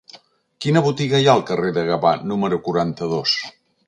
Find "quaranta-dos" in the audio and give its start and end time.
2.69-3.35